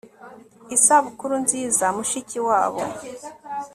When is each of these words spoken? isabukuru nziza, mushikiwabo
isabukuru 0.75 1.33
nziza, 1.43 1.85
mushikiwabo 1.95 2.81